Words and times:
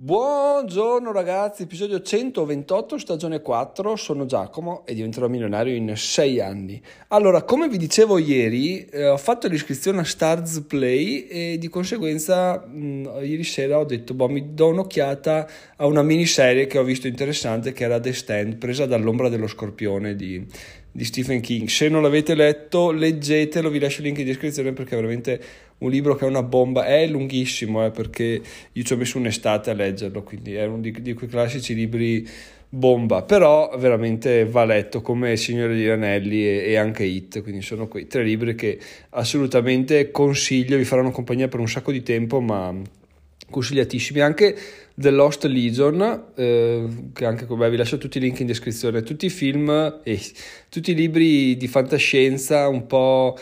Buongiorno 0.00 1.10
ragazzi, 1.10 1.62
episodio 1.62 2.00
128, 2.00 2.98
stagione 2.98 3.42
4, 3.42 3.96
sono 3.96 4.26
Giacomo 4.26 4.86
e 4.86 4.94
diventerò 4.94 5.26
milionario 5.26 5.74
in 5.74 5.92
6 5.96 6.38
anni. 6.38 6.80
Allora, 7.08 7.42
come 7.42 7.68
vi 7.68 7.78
dicevo 7.78 8.16
ieri, 8.18 8.84
eh, 8.84 9.08
ho 9.08 9.16
fatto 9.16 9.48
l'iscrizione 9.48 9.98
a 9.98 10.04
Stars 10.04 10.60
Play 10.68 11.26
e 11.26 11.58
di 11.58 11.66
conseguenza 11.66 12.64
mh, 12.64 13.24
ieri 13.24 13.42
sera 13.42 13.80
ho 13.80 13.84
detto, 13.84 14.14
boh, 14.14 14.28
mi 14.28 14.54
do 14.54 14.68
un'occhiata 14.68 15.48
a 15.78 15.86
una 15.86 16.02
miniserie 16.02 16.68
che 16.68 16.78
ho 16.78 16.84
visto 16.84 17.08
interessante 17.08 17.72
che 17.72 17.82
era 17.82 17.98
The 17.98 18.12
Stand, 18.12 18.54
presa 18.54 18.86
dall'ombra 18.86 19.28
dello 19.28 19.48
scorpione 19.48 20.14
di, 20.14 20.46
di 20.92 21.04
Stephen 21.04 21.40
King. 21.40 21.68
Se 21.68 21.88
non 21.88 22.02
l'avete 22.02 22.34
letto, 22.34 22.90
leggetelo, 22.90 23.70
vi 23.70 23.78
lascio 23.78 24.00
il 24.00 24.06
link 24.06 24.18
in 24.18 24.26
descrizione 24.26 24.72
perché 24.72 24.92
è 24.92 24.96
veramente 24.96 25.40
un 25.78 25.90
libro 25.90 26.16
che 26.16 26.24
è 26.24 26.28
una 26.28 26.42
bomba, 26.42 26.86
è 26.86 27.06
lunghissimo 27.06 27.84
eh, 27.84 27.90
perché 27.90 28.40
io 28.72 28.82
ci 28.82 28.92
ho 28.92 28.96
messo 28.96 29.18
un'estate 29.18 29.70
a 29.70 29.74
leggerlo, 29.74 30.22
quindi 30.22 30.54
è 30.54 30.64
uno 30.64 30.80
di, 30.80 30.90
di 31.00 31.12
quei 31.14 31.28
classici 31.28 31.74
libri 31.74 32.26
bomba, 32.68 33.22
però 33.22 33.74
veramente 33.78 34.44
va 34.44 34.64
letto 34.64 35.00
come 35.00 35.36
Signore 35.36 35.74
degli 35.74 35.88
Anelli 35.88 36.44
e, 36.44 36.70
e, 36.70 36.76
anche 36.76 37.04
Hit, 37.04 37.42
quindi 37.42 37.62
sono 37.62 37.88
quei 37.88 38.06
tre 38.06 38.22
libri 38.22 38.54
che 38.54 38.78
assolutamente 39.10 40.10
consiglio, 40.10 40.76
vi 40.76 40.84
faranno 40.84 41.10
compagnia 41.10 41.48
per 41.48 41.60
un 41.60 41.68
sacco 41.68 41.92
di 41.92 42.02
tempo, 42.02 42.40
ma 42.40 42.74
consigliatissimi. 43.48 44.20
Anche 44.20 44.56
The 44.98 45.10
Lost 45.10 45.44
Legion 45.44 46.32
eh, 46.34 47.10
che 47.12 47.24
anche 47.24 47.46
come 47.46 47.70
vi 47.70 47.76
lascio 47.76 47.98
tutti 47.98 48.18
i 48.18 48.20
link 48.20 48.40
in 48.40 48.46
descrizione 48.46 49.02
tutti 49.02 49.26
i 49.26 49.30
film 49.30 49.70
e 49.70 50.12
eh, 50.12 50.20
tutti 50.68 50.90
i 50.90 50.94
libri 50.94 51.56
di 51.56 51.68
fantascienza 51.68 52.66
un 52.66 52.86
po' 52.86 53.38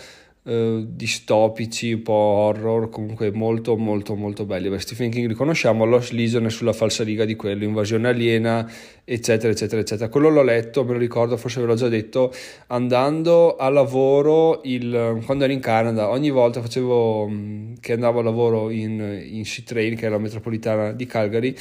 eh, 0.49 0.85
distopici, 0.87 1.93
un 1.93 2.03
po' 2.03 2.13
horror, 2.13 2.89
comunque 2.89 3.33
molto 3.33 3.77
molto 3.77 4.15
molto 4.15 4.45
belli. 4.45 4.69
Beh, 4.69 4.79
Stephen 4.79 5.11
King 5.11 5.27
li 5.27 5.35
conosciamo, 5.35 5.85
Lost 5.85 6.13
Legion 6.13 6.47
è 6.47 6.51
sulla 6.51 6.73
falsa 6.73 7.03
riga 7.03 7.25
di 7.25 7.35
quello, 7.35 7.65
Invasione 7.65 8.09
aliena, 8.09 8.71
eccetera, 9.03 9.53
eccetera, 9.53 9.81
eccetera. 9.81 10.09
Quello 10.09 10.29
l'ho 10.29 10.43
letto, 10.43 10.85
me 10.85 10.93
lo 10.93 10.99
ricordo, 10.99 11.37
forse 11.37 11.61
ve 11.61 11.67
l'ho 11.67 11.75
già 11.75 11.89
detto, 11.89 12.33
andando 12.69 13.57
a 13.57 13.69
lavoro 13.69 14.61
il, 14.63 15.21
quando 15.25 15.45
ero 15.45 15.53
in 15.53 15.61
Canada, 15.61 16.11
ogni 16.11 16.31
volta 16.31 16.61
facevo 16.61 17.29
mm, 17.29 17.75
che 17.81 17.95
andavo 17.95 18.21
a 18.21 18.23
lavoro 18.23 18.71
in, 18.71 19.25
in 19.29 19.43
C-Train, 19.43 19.97
che 19.97 20.07
è 20.07 20.09
la 20.09 20.19
metropolitana 20.19 20.93
di 20.93 21.07
Calgary, 21.07 21.57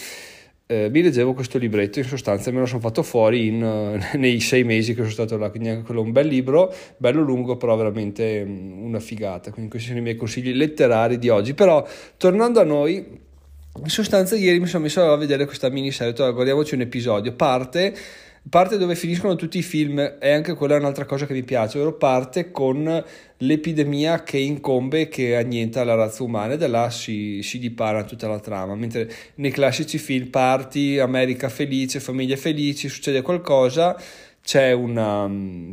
eh, 0.67 0.89
mi 0.89 1.01
leggevo 1.03 1.33
questo 1.33 1.59
libretto 1.59 1.99
in 1.99 2.05
sostanza 2.05 2.49
me 2.51 2.59
lo 2.59 2.65
sono 2.65 2.79
fatto 2.79 3.03
fuori 3.03 3.47
in, 3.47 3.61
uh, 3.63 3.99
nei 4.17 4.39
sei 4.39 4.63
mesi 4.63 4.93
che 4.93 5.01
sono 5.01 5.11
stato 5.11 5.37
là, 5.37 5.49
quindi 5.49 5.69
anche 5.69 5.83
quello 5.83 6.01
è 6.01 6.03
un 6.03 6.11
bel 6.11 6.27
libro, 6.27 6.73
bello 6.97 7.21
lungo 7.21 7.55
però 7.57 7.75
veramente 7.75 8.43
um, 8.45 8.83
una 8.83 8.99
figata, 8.99 9.51
quindi 9.51 9.69
questi 9.69 9.89
sono 9.89 9.99
i 9.99 10.03
miei 10.03 10.15
consigli 10.15 10.53
letterari 10.53 11.19
di 11.19 11.29
oggi, 11.29 11.53
però 11.53 11.85
tornando 12.17 12.59
a 12.59 12.63
noi, 12.63 13.23
in 13.77 13.89
sostanza 13.89 14.35
ieri 14.35 14.59
mi 14.59 14.67
sono 14.67 14.83
messo 14.83 15.03
a 15.03 15.17
vedere 15.17 15.45
questa 15.45 15.69
miniserie, 15.69 16.13
guardiamoci 16.13 16.73
un 16.73 16.81
episodio, 16.81 17.33
parte 17.33 17.93
parte 18.49 18.77
dove 18.77 18.95
finiscono 18.95 19.35
tutti 19.35 19.57
i 19.57 19.63
film 19.63 20.17
e 20.19 20.31
anche 20.31 20.53
quella 20.53 20.75
è 20.75 20.79
un'altra 20.79 21.05
cosa 21.05 21.25
che 21.25 21.33
mi 21.33 21.43
piace, 21.43 21.77
ovvero 21.77 21.97
parte 21.97 22.51
con 22.51 23.03
l'epidemia 23.37 24.23
che 24.23 24.37
incombe 24.37 25.01
e 25.01 25.07
che 25.07 25.35
annienta 25.35 25.83
la 25.83 25.95
razza 25.95 26.23
umana 26.23 26.53
e 26.53 26.57
da 26.57 26.67
là 26.67 26.89
si, 26.89 27.41
si 27.41 27.59
dipara 27.59 28.03
tutta 28.03 28.27
la 28.27 28.39
trama, 28.39 28.75
mentre 28.75 29.09
nei 29.35 29.51
classici 29.51 29.97
film 29.97 30.29
parti, 30.29 30.99
America 30.99 31.49
felice, 31.49 31.99
famiglie 31.99 32.37
felici, 32.37 32.87
succede 32.87 33.21
qualcosa, 33.21 33.99
c'è, 34.45 34.73
una, 34.73 35.27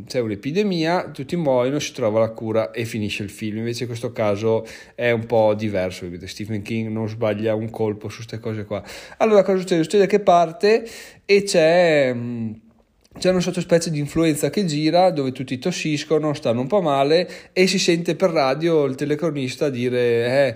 c'è 0.07 0.19
un'epidemia, 0.19 1.11
tutti 1.11 1.35
muoiono, 1.35 1.77
si 1.77 1.93
trova 1.93 2.19
la 2.19 2.31
cura 2.31 2.71
e 2.71 2.85
finisce 2.85 3.21
il 3.21 3.29
film. 3.29 3.57
Invece 3.57 3.83
in 3.83 3.87
questo 3.87 4.11
caso 4.11 4.65
è 4.95 5.11
un 5.11 5.27
po' 5.27 5.53
diverso, 5.53 6.05
vedete, 6.05 6.25
Stephen 6.25 6.63
King 6.63 6.89
non 6.89 7.07
sbaglia 7.07 7.53
un 7.53 7.69
colpo 7.69 8.09
su 8.09 8.15
queste 8.15 8.39
cose 8.39 8.65
qua. 8.65 8.83
Allora 9.17 9.43
cosa 9.43 9.59
succede? 9.59 9.83
Succede 9.83 10.07
che 10.07 10.21
parte 10.21 10.89
e 11.23 11.43
c'è 11.43 12.15
c'è 13.17 13.29
una 13.29 13.39
sottospecie 13.39 13.89
di 13.89 13.99
influenza 13.99 14.49
che 14.49 14.65
gira 14.65 15.11
dove 15.11 15.31
tutti 15.31 15.59
tossiscono, 15.59 16.33
stanno 16.33 16.61
un 16.61 16.67
po' 16.67 16.81
male 16.81 17.29
e 17.53 17.67
si 17.67 17.79
sente 17.79 18.15
per 18.15 18.31
radio 18.31 18.85
il 18.85 18.95
telecronista 18.95 19.69
dire 19.69 19.99
eh, 19.99 20.55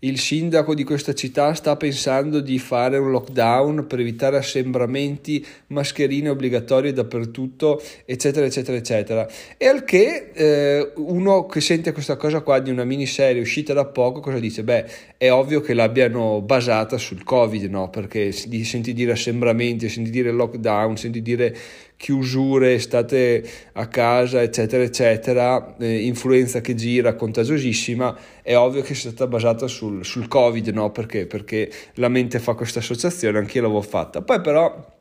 il 0.00 0.18
sindaco 0.18 0.74
di 0.74 0.84
questa 0.84 1.12
città 1.12 1.54
sta 1.54 1.74
pensando 1.74 2.38
di 2.38 2.60
fare 2.60 2.98
un 2.98 3.10
lockdown 3.10 3.86
per 3.88 3.98
evitare 3.98 4.36
assembramenti, 4.36 5.44
mascherine 5.68 6.28
obbligatorie 6.28 6.92
dappertutto, 6.92 7.82
eccetera, 8.04 8.46
eccetera, 8.46 8.76
eccetera. 8.76 9.28
E 9.56 9.66
al 9.66 9.82
che 9.82 10.30
eh, 10.32 10.92
uno 10.98 11.46
che 11.46 11.60
sente 11.60 11.90
questa 11.90 12.16
cosa 12.16 12.42
qua 12.42 12.60
di 12.60 12.70
una 12.70 12.84
miniserie 12.84 13.40
uscita 13.40 13.72
da 13.72 13.86
poco, 13.86 14.20
cosa 14.20 14.38
dice? 14.38 14.62
Beh, 14.62 14.86
è 15.16 15.32
ovvio 15.32 15.60
che 15.60 15.74
l'abbiano 15.74 16.42
basata 16.42 16.96
sul 16.96 17.24
Covid, 17.24 17.64
no? 17.64 17.90
Perché 17.90 18.30
senti 18.30 18.92
dire 18.92 19.12
assembramenti, 19.12 19.88
senti 19.88 20.10
dire 20.10 20.30
lockdown, 20.30 20.96
senti 20.96 21.22
dire 21.22 21.56
chiusure, 21.98 22.78
state 22.78 23.44
a 23.72 23.88
casa, 23.88 24.40
eccetera, 24.40 24.84
eccetera, 24.84 25.76
eh, 25.78 26.06
influenza 26.06 26.60
che 26.60 26.74
gira, 26.74 27.16
contagiosissima, 27.16 28.16
è 28.40 28.56
ovvio 28.56 28.82
che 28.82 28.94
sia 28.94 29.10
stata 29.10 29.26
basata 29.26 29.66
sul, 29.66 30.04
sul 30.04 30.28
Covid, 30.28 30.68
no? 30.68 30.92
Perché? 30.92 31.26
Perché 31.26 31.70
la 31.94 32.08
mente 32.08 32.38
fa 32.38 32.54
questa 32.54 32.78
associazione, 32.78 33.38
anch'io 33.38 33.62
l'avevo 33.62 33.82
fatta. 33.82 34.22
Poi 34.22 34.40
però 34.40 34.96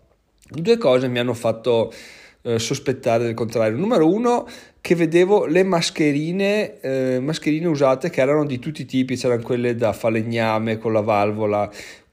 due 0.50 0.78
cose 0.78 1.08
mi 1.08 1.20
hanno 1.20 1.36
fatto 1.36 1.94
eh, 2.42 2.58
sospettare 2.58 3.26
del 3.26 3.36
contrario. 3.36 3.78
Numero 3.78 4.12
uno, 4.12 4.48
che 4.82 4.96
vedevo 4.96 5.46
le 5.46 5.64
mascherine, 5.64 6.80
eh, 6.80 7.20
mascherine 7.20 7.68
usate 7.68 8.10
che 8.10 8.22
erano 8.22 8.44
di 8.44 8.58
tutti 8.58 8.82
i 8.82 8.86
tipi, 8.86 9.18
c'erano 9.18 9.44
quelle 9.44 9.76
da 9.76 9.94
falegname 9.94 10.80
con 10.80 10.94
la 10.94 11.02
valvola, 11.02 11.70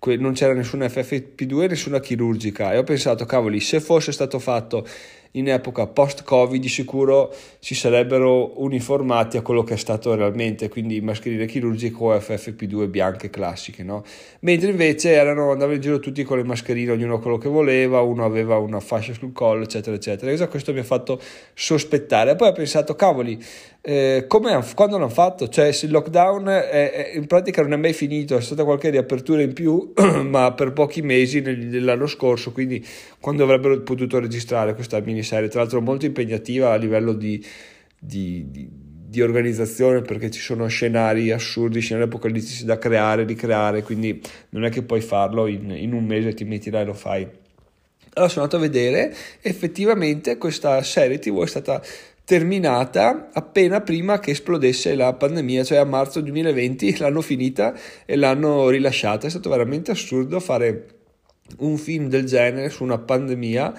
non 0.06 0.32
c'era 0.32 0.53
nessuna 0.53 0.87
FFP2 0.87 1.69
nessuna 1.69 2.00
chirurgica. 2.00 2.72
E 2.72 2.78
ho 2.78 2.84
pensato 2.84 3.25
cavoli 3.25 3.60
se 3.60 3.81
fosse 3.81 4.12
stato 4.12 4.38
fatto 4.38 4.87
in 5.36 5.48
epoca 5.48 5.86
post-Covid 5.86 6.60
di 6.60 6.68
sicuro 6.68 7.34
si 7.58 7.74
sarebbero 7.74 8.60
uniformati 8.62 9.36
a 9.36 9.42
quello 9.42 9.64
che 9.64 9.74
è 9.74 9.76
stato 9.76 10.14
realmente, 10.14 10.68
quindi 10.68 11.00
mascherine 11.00 11.46
chirurgiche 11.46 11.96
o 11.98 12.14
FFP2 12.14 12.88
bianche 12.88 13.30
classiche, 13.30 13.82
no? 13.82 14.04
Mentre 14.40 14.70
invece 14.70 15.12
erano, 15.12 15.50
andavano 15.50 15.74
in 15.74 15.80
giro 15.80 15.98
tutti 15.98 16.22
con 16.22 16.36
le 16.36 16.44
mascherine, 16.44 16.92
ognuno 16.92 17.18
quello 17.18 17.38
che 17.38 17.48
voleva, 17.48 18.00
uno 18.00 18.24
aveva 18.24 18.58
una 18.58 18.80
fascia 18.80 19.12
sul 19.12 19.32
collo, 19.32 19.64
eccetera, 19.64 19.96
eccetera. 19.96 20.46
Questo 20.46 20.72
mi 20.72 20.80
ha 20.80 20.84
fatto 20.84 21.20
sospettare. 21.52 22.36
Poi 22.36 22.48
ho 22.48 22.52
pensato, 22.52 22.94
cavoli, 22.94 23.42
eh, 23.86 24.24
quando 24.26 24.96
l'hanno 24.96 25.10
fatto? 25.10 25.46
Cioè, 25.46 25.70
se 25.72 25.84
il 25.84 25.92
lockdown 25.92 26.46
è, 26.46 26.90
è, 26.90 27.16
in 27.16 27.26
pratica 27.26 27.60
non 27.60 27.74
è 27.74 27.76
mai 27.76 27.92
finito, 27.92 28.34
è 28.34 28.40
stata 28.40 28.64
qualche 28.64 28.88
riapertura 28.88 29.42
in 29.42 29.52
più, 29.52 29.92
ma 30.24 30.52
per 30.52 30.72
pochi 30.72 31.02
mesi 31.02 31.42
dell'anno 31.42 32.06
scorso, 32.06 32.50
quindi 32.50 32.82
quando 33.20 33.42
avrebbero 33.44 33.78
potuto 33.82 34.18
registrare 34.18 34.74
questa 34.74 34.96
miniserie, 35.24 35.48
tra 35.48 35.60
l'altro 35.60 35.80
molto 35.80 36.06
impegnativa 36.06 36.72
a 36.72 36.76
livello 36.76 37.12
di, 37.12 37.44
di, 37.98 38.46
di, 38.50 38.68
di 38.70 39.22
organizzazione 39.22 40.02
perché 40.02 40.30
ci 40.30 40.40
sono 40.40 40.66
scenari 40.66 41.30
assurdi, 41.30 41.80
scenari 41.80 42.06
apocalittici 42.06 42.64
da 42.64 42.78
creare, 42.78 43.24
ricreare, 43.24 43.82
quindi 43.82 44.20
non 44.50 44.64
è 44.64 44.70
che 44.70 44.82
puoi 44.82 45.00
farlo 45.00 45.46
in, 45.46 45.70
in 45.70 45.92
un 45.92 46.04
mese, 46.04 46.34
ti 46.34 46.44
metti 46.44 46.70
là 46.70 46.80
e 46.80 46.84
lo 46.84 46.94
fai. 46.94 47.28
Allora 48.16 48.30
sono 48.30 48.44
andato 48.44 48.56
a 48.62 48.66
vedere, 48.68 49.12
effettivamente 49.40 50.38
questa 50.38 50.80
serie 50.82 51.18
tv 51.18 51.42
è 51.42 51.46
stata 51.48 51.82
terminata 52.24 53.28
appena 53.32 53.80
prima 53.80 54.20
che 54.20 54.30
esplodesse 54.30 54.94
la 54.94 55.12
pandemia, 55.12 55.64
cioè 55.64 55.78
a 55.78 55.84
marzo 55.84 56.20
2020 56.20 56.98
l'hanno 56.98 57.20
finita 57.20 57.74
e 58.06 58.14
l'hanno 58.14 58.68
rilasciata. 58.68 59.26
È 59.26 59.30
stato 59.30 59.50
veramente 59.50 59.90
assurdo 59.90 60.38
fare 60.38 60.86
un 61.58 61.76
film 61.76 62.08
del 62.08 62.24
genere 62.24 62.70
su 62.70 62.84
una 62.84 62.98
pandemia 62.98 63.74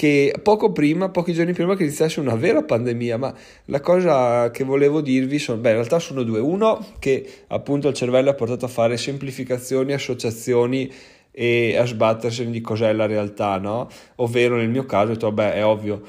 che 0.00 0.32
poco 0.42 0.72
prima, 0.72 1.10
pochi 1.10 1.34
giorni 1.34 1.52
prima 1.52 1.76
che 1.76 1.82
iniziasse 1.82 2.20
una 2.20 2.34
vera 2.34 2.62
pandemia, 2.62 3.18
ma 3.18 3.34
la 3.66 3.80
cosa 3.80 4.50
che 4.50 4.64
volevo 4.64 5.02
dirvi 5.02 5.38
sono, 5.38 5.60
beh, 5.60 5.68
in 5.68 5.74
realtà 5.74 5.98
sono 5.98 6.22
due. 6.22 6.40
Uno, 6.40 6.82
che 6.98 7.28
appunto 7.48 7.88
il 7.88 7.92
cervello 7.92 8.30
ha 8.30 8.32
portato 8.34 8.64
a 8.64 8.68
fare 8.68 8.96
semplificazioni, 8.96 9.92
associazioni 9.92 10.90
e 11.30 11.76
a 11.76 11.84
sbattersene 11.84 12.50
di 12.50 12.62
cos'è 12.62 12.90
la 12.94 13.04
realtà, 13.04 13.58
no? 13.58 13.90
Ovvero 14.16 14.56
nel 14.56 14.70
mio 14.70 14.86
caso, 14.86 15.10
ho 15.10 15.12
detto, 15.12 15.30
vabbè, 15.30 15.52
è 15.52 15.66
ovvio, 15.66 16.00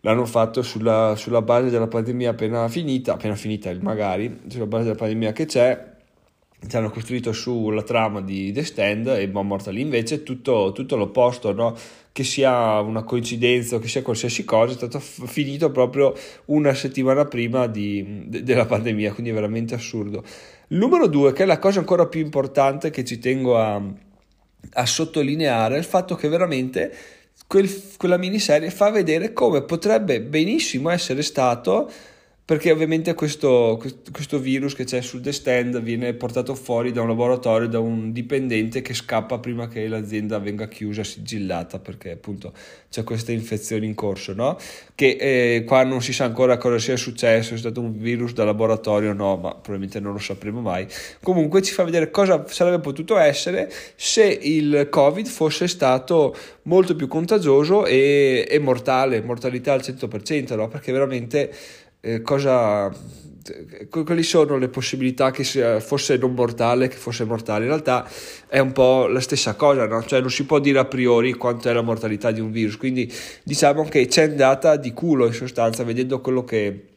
l'hanno 0.00 0.24
fatto 0.24 0.62
sulla, 0.62 1.14
sulla, 1.16 1.40
base 1.40 1.70
della 1.70 1.86
pandemia 1.86 2.30
appena 2.30 2.66
finita, 2.66 3.12
appena 3.12 3.36
finita 3.36 3.72
magari, 3.80 4.36
sulla 4.48 4.66
base 4.66 4.82
della 4.82 4.96
pandemia 4.96 5.30
che 5.30 5.46
c'è, 5.46 5.96
ci 6.66 6.76
hanno 6.76 6.90
costruito 6.90 7.32
sulla 7.32 7.82
trama 7.82 8.20
di 8.20 8.52
The 8.52 8.64
Stand 8.64 9.06
e 9.06 9.28
Bomb 9.28 9.48
Mortal 9.48 9.78
invece 9.78 10.22
tutto, 10.22 10.72
tutto 10.74 10.96
l'opposto, 10.96 11.52
no? 11.52 11.76
che 12.12 12.24
sia 12.24 12.80
una 12.80 13.04
coincidenza 13.04 13.76
o 13.76 13.78
che 13.78 13.86
sia 13.86 14.02
qualsiasi 14.02 14.44
cosa, 14.44 14.72
è 14.72 14.76
stato 14.76 14.98
f- 14.98 15.24
finito 15.26 15.70
proprio 15.70 16.12
una 16.46 16.74
settimana 16.74 17.26
prima 17.26 17.68
di, 17.68 18.24
de- 18.26 18.42
della 18.42 18.66
pandemia, 18.66 19.12
quindi 19.12 19.30
è 19.30 19.34
veramente 19.34 19.74
assurdo. 19.74 20.24
Numero 20.68 21.06
due, 21.06 21.32
che 21.32 21.44
è 21.44 21.46
la 21.46 21.60
cosa 21.60 21.78
ancora 21.78 22.06
più 22.06 22.20
importante 22.20 22.90
che 22.90 23.04
ci 23.04 23.20
tengo 23.20 23.56
a, 23.56 23.80
a 24.72 24.86
sottolineare, 24.86 25.76
è 25.76 25.78
il 25.78 25.84
fatto 25.84 26.16
che 26.16 26.28
veramente 26.28 26.92
quel, 27.46 27.70
quella 27.96 28.16
miniserie 28.16 28.70
fa 28.70 28.90
vedere 28.90 29.32
come 29.32 29.62
potrebbe 29.62 30.20
benissimo 30.20 30.90
essere 30.90 31.22
stato 31.22 31.88
perché 32.48 32.72
ovviamente 32.72 33.12
questo, 33.12 33.78
questo, 34.10 34.38
virus 34.38 34.74
che 34.74 34.84
c'è 34.84 35.02
sul 35.02 35.20
The 35.20 35.32
Stand 35.32 35.82
viene 35.82 36.14
portato 36.14 36.54
fuori 36.54 36.92
da 36.92 37.02
un 37.02 37.08
laboratorio, 37.08 37.68
da 37.68 37.78
un 37.78 38.10
dipendente 38.10 38.80
che 38.80 38.94
scappa 38.94 39.38
prima 39.38 39.68
che 39.68 39.86
l'azienda 39.86 40.38
venga 40.38 40.66
chiusa, 40.66 41.04
sigillata, 41.04 41.78
perché 41.78 42.12
appunto 42.12 42.54
c'è 42.88 43.04
questa 43.04 43.32
infezione 43.32 43.84
in 43.84 43.94
corso, 43.94 44.32
no? 44.32 44.56
Che 44.94 45.18
eh, 45.20 45.64
qua 45.64 45.84
non 45.84 46.00
si 46.00 46.14
sa 46.14 46.24
ancora 46.24 46.56
cosa 46.56 46.78
sia 46.78 46.96
successo, 46.96 47.52
è 47.52 47.58
stato 47.58 47.82
un 47.82 47.98
virus 47.98 48.32
da 48.32 48.44
laboratorio 48.44 49.10
o 49.10 49.12
no, 49.12 49.36
ma 49.36 49.50
probabilmente 49.50 50.00
non 50.00 50.14
lo 50.14 50.18
sapremo 50.18 50.62
mai. 50.62 50.86
Comunque 51.22 51.60
ci 51.60 51.74
fa 51.74 51.84
vedere 51.84 52.10
cosa 52.10 52.46
sarebbe 52.48 52.80
potuto 52.80 53.18
essere 53.18 53.70
se 53.94 54.24
il 54.24 54.86
Covid 54.88 55.26
fosse 55.26 55.68
stato 55.68 56.34
molto 56.62 56.96
più 56.96 57.08
contagioso 57.08 57.84
e, 57.84 58.46
e 58.48 58.58
mortale, 58.58 59.20
mortalità 59.20 59.74
al 59.74 59.80
100%, 59.80 60.56
no? 60.56 60.68
Perché 60.68 60.92
veramente 60.92 61.52
eh, 62.00 62.22
cosa, 62.22 62.92
quali 63.88 64.22
sono 64.22 64.56
le 64.56 64.68
possibilità 64.68 65.30
che 65.30 65.44
fosse 65.80 66.16
non 66.16 66.34
mortale 66.34 66.88
che 66.88 66.96
fosse 66.96 67.24
mortale 67.24 67.64
in 67.64 67.70
realtà 67.70 68.08
è 68.46 68.58
un 68.58 68.72
po' 68.72 69.06
la 69.06 69.20
stessa 69.20 69.54
cosa 69.54 69.86
no? 69.86 70.02
cioè 70.04 70.20
non 70.20 70.30
si 70.30 70.44
può 70.44 70.58
dire 70.58 70.78
a 70.78 70.84
priori 70.84 71.32
quanto 71.34 71.68
è 71.68 71.72
la 71.72 71.82
mortalità 71.82 72.30
di 72.30 72.40
un 72.40 72.50
virus 72.50 72.76
quindi 72.76 73.10
diciamo 73.42 73.84
che 73.84 74.06
c'è 74.06 74.24
andata 74.24 74.76
di 74.76 74.92
culo 74.92 75.26
in 75.26 75.32
sostanza 75.32 75.82
vedendo 75.84 76.20
quello 76.20 76.44
che 76.44 76.87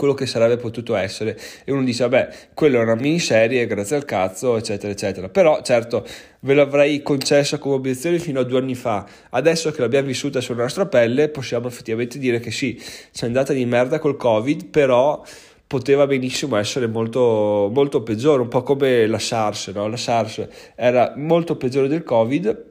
quello 0.00 0.14
che 0.14 0.24
sarebbe 0.24 0.56
potuto 0.56 0.96
essere. 0.96 1.38
E 1.62 1.70
uno 1.72 1.84
dice 1.84 2.08
vabbè 2.08 2.28
quello 2.54 2.78
è 2.78 2.82
una 2.82 2.94
miniserie 2.94 3.66
grazie 3.66 3.96
al 3.96 4.06
cazzo 4.06 4.56
eccetera 4.56 4.90
eccetera. 4.90 5.28
Però 5.28 5.60
certo 5.60 6.06
ve 6.40 6.54
l'avrei 6.54 7.02
concessa 7.02 7.58
come 7.58 7.74
obiezione 7.74 8.18
fino 8.18 8.40
a 8.40 8.44
due 8.44 8.60
anni 8.60 8.74
fa. 8.74 9.06
Adesso 9.28 9.70
che 9.72 9.82
l'abbiamo 9.82 10.06
vissuta 10.06 10.40
sulla 10.40 10.62
nostra 10.62 10.86
pelle 10.86 11.28
possiamo 11.28 11.68
effettivamente 11.68 12.18
dire 12.18 12.40
che 12.40 12.50
sì 12.50 12.80
c'è 13.12 13.26
andata 13.26 13.52
di 13.52 13.66
merda 13.66 13.98
col 13.98 14.16
covid 14.16 14.68
però 14.68 15.22
poteva 15.66 16.06
benissimo 16.06 16.56
essere 16.56 16.86
molto, 16.86 17.70
molto 17.70 18.02
peggiore 18.02 18.40
un 18.40 18.48
po' 18.48 18.62
come 18.62 19.06
la 19.06 19.18
SARS 19.18 19.68
no? 19.68 19.86
la 19.86 19.98
SARS 19.98 20.48
era 20.74 21.12
molto 21.14 21.56
peggiore 21.56 21.88
del 21.88 22.02
covid 22.02 22.69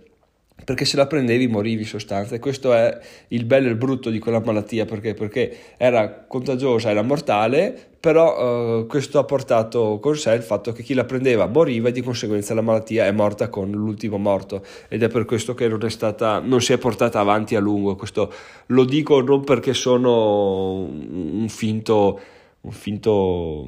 perché 0.64 0.86
se 0.86 0.98
la 0.98 1.08
prendevi 1.08 1.48
morivi 1.48 1.82
in 1.82 1.88
sostanza. 1.88 2.36
E 2.36 2.40
questo 2.40 2.74
è 2.74 2.98
il 3.30 3.46
bello 3.46 3.68
e 3.68 3.72
il 3.72 3.78
brutto 3.78 4.10
di 4.10 4.20
quella 4.20 4.40
malattia. 4.40 4.86
Perché, 4.86 5.14
perché 5.14 5.56
era 5.78 6.26
contagiosa, 6.28 6.90
era 6.90 7.02
mortale 7.02 7.90
però 8.00 8.80
eh, 8.80 8.86
questo 8.88 9.20
ha 9.20 9.26
portato 9.26 10.00
con 10.00 10.16
sé 10.16 10.32
il 10.34 10.42
fatto 10.42 10.72
che 10.72 10.84
chi 10.84 10.94
la 10.94 11.04
prendeva 11.04 11.48
moriva 11.48 11.90
e 11.90 11.92
di 11.92 12.02
conseguenza 12.02 12.54
la 12.54 12.62
malattia 12.62 13.06
è 13.06 13.12
morta 13.12 13.50
con 13.50 13.70
l'ultimo 13.72 14.18
morto. 14.18 14.64
Ed 14.88 15.04
è 15.04 15.10
per 15.10 15.26
questo 15.26 15.54
che 15.54 15.68
non, 15.68 15.84
è 15.84 15.90
stata, 15.90 16.40
non 16.40 16.62
si 16.62 16.72
è 16.72 16.78
portata 16.78 17.20
avanti 17.20 17.56
a 17.56 17.60
lungo. 17.60 17.96
Questo 17.96 18.32
lo 18.68 18.86
dico 18.86 19.22
non 19.22 19.44
perché 19.44 19.74
sono 19.74 20.84
un 20.84 21.48
finto, 21.50 22.20
un 22.62 22.72
finto 22.72 23.68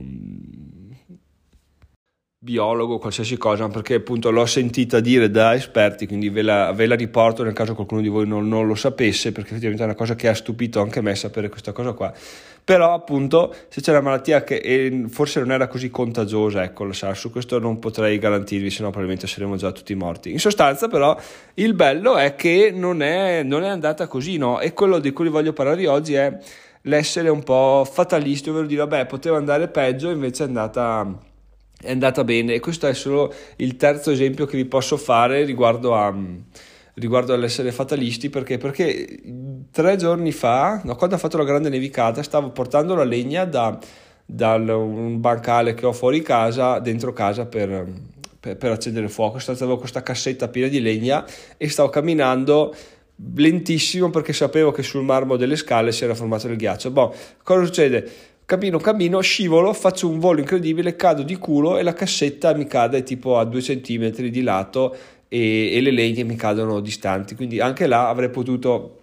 biologo, 2.43 2.97
qualsiasi 2.97 3.37
cosa, 3.37 3.67
perché 3.67 3.93
appunto 3.93 4.31
l'ho 4.31 4.47
sentita 4.47 4.99
dire 4.99 5.29
da 5.29 5.53
esperti, 5.53 6.07
quindi 6.07 6.29
ve 6.29 6.41
la, 6.41 6.71
ve 6.71 6.87
la 6.87 6.95
riporto 6.95 7.43
nel 7.43 7.53
caso 7.53 7.75
qualcuno 7.75 8.01
di 8.01 8.07
voi 8.07 8.25
non, 8.25 8.47
non, 8.47 8.65
lo 8.65 8.73
sapesse, 8.73 9.31
perché 9.31 9.49
effettivamente 9.51 9.83
è 9.83 9.85
una 9.85 9.95
cosa 9.95 10.15
che 10.15 10.27
ha 10.27 10.33
stupito 10.33 10.81
anche 10.81 11.01
me 11.01 11.13
sapere 11.13 11.49
questa 11.49 11.71
cosa 11.71 11.91
qua. 11.91 12.11
Però 12.63 12.95
appunto 12.95 13.53
se 13.67 13.81
c'è 13.81 13.91
una 13.91 14.01
malattia 14.01 14.43
che 14.43 15.05
forse 15.09 15.39
non 15.39 15.51
era 15.51 15.67
così 15.67 15.91
contagiosa, 15.91 16.63
ecco, 16.63 16.85
lo 16.85 16.93
sa, 16.93 17.13
su 17.13 17.29
questo 17.29 17.59
non 17.59 17.77
potrei 17.77 18.17
garantirvi, 18.17 18.71
se 18.71 18.81
no 18.81 18.89
probabilmente 18.89 19.27
saremmo 19.27 19.55
già 19.55 19.71
tutti 19.71 19.93
morti. 19.93 20.31
In 20.31 20.39
sostanza 20.39 20.87
però 20.87 21.15
il 21.55 21.75
bello 21.75 22.17
è 22.17 22.33
che 22.33 22.71
non 22.73 23.03
è, 23.03 23.43
non 23.43 23.61
è 23.63 23.67
andata 23.67 24.07
così, 24.07 24.37
no? 24.37 24.59
E 24.59 24.73
quello 24.73 24.97
di 24.97 25.11
cui 25.11 25.29
voglio 25.29 25.53
parlarvi 25.53 25.85
oggi 25.85 26.15
è 26.15 26.35
l'essere 26.83 27.29
un 27.29 27.43
po' 27.43 27.87
fatalisti, 27.87 28.49
ovvero 28.49 28.65
dire, 28.65 28.81
vabbè, 28.81 29.05
poteva 29.05 29.37
andare 29.37 29.67
peggio, 29.67 30.09
invece 30.09 30.45
è 30.45 30.47
andata 30.47 31.29
è 31.81 31.91
andata 31.91 32.23
bene 32.23 32.53
e 32.53 32.59
questo 32.59 32.87
è 32.87 32.93
solo 32.93 33.33
il 33.57 33.75
terzo 33.75 34.11
esempio 34.11 34.45
che 34.45 34.57
vi 34.57 34.65
posso 34.65 34.97
fare 34.97 35.43
riguardo, 35.43 35.95
a, 35.95 36.13
riguardo 36.95 37.33
all'essere 37.33 37.71
fatalisti 37.71 38.29
perché, 38.29 38.57
perché 38.57 39.19
tre 39.71 39.95
giorni 39.95 40.31
fa, 40.31 40.81
no, 40.83 40.95
quando 40.95 41.15
ha 41.15 41.19
fatto 41.19 41.37
la 41.37 41.43
grande 41.43 41.69
nevicata, 41.69 42.21
stavo 42.23 42.51
portando 42.51 42.95
la 42.95 43.03
legna 43.03 43.45
da, 43.45 43.77
da 44.25 44.55
un 44.55 45.19
bancale 45.19 45.73
che 45.73 45.85
ho 45.85 45.93
fuori 45.93 46.21
casa, 46.21 46.79
dentro 46.79 47.13
casa 47.13 47.45
per, 47.45 47.85
per, 48.39 48.57
per 48.57 48.71
accendere 48.71 49.05
il 49.05 49.11
fuoco, 49.11 49.39
avevo 49.45 49.77
questa 49.77 50.03
cassetta 50.03 50.47
piena 50.47 50.67
di 50.67 50.81
legna 50.81 51.25
e 51.57 51.67
stavo 51.69 51.89
camminando 51.89 52.73
lentissimo 53.35 54.09
perché 54.09 54.33
sapevo 54.33 54.71
che 54.71 54.83
sul 54.83 55.03
marmo 55.03 55.35
delle 55.35 55.55
scale 55.55 55.91
si 55.91 56.03
era 56.03 56.15
formato 56.15 56.47
il 56.47 56.55
ghiaccio. 56.55 56.91
Boh, 56.91 57.13
cosa 57.43 57.65
succede? 57.65 58.11
Cammino, 58.51 58.79
cammino, 58.79 59.21
scivolo, 59.21 59.71
faccio 59.71 60.09
un 60.09 60.19
volo 60.19 60.41
incredibile, 60.41 60.97
cado 60.97 61.23
di 61.23 61.37
culo 61.37 61.77
e 61.77 61.83
la 61.83 61.93
cassetta 61.93 62.53
mi 62.53 62.67
cade 62.67 63.01
tipo 63.01 63.37
a 63.37 63.45
due 63.45 63.61
centimetri 63.61 64.29
di 64.29 64.41
lato 64.41 64.93
e, 65.29 65.73
e 65.73 65.79
le 65.79 65.91
leghe 65.91 66.25
mi 66.25 66.35
cadono 66.35 66.81
distanti. 66.81 67.33
Quindi 67.33 67.61
anche 67.61 67.87
là 67.87 68.09
avrei 68.09 68.29
potuto 68.29 68.99